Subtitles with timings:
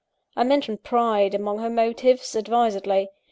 [0.35, 3.09] I mention pride among her motives, advisedly.